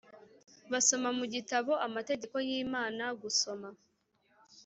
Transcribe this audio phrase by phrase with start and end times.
[0.71, 3.69] Basoma mu gitabo amategeko y Imana gusoma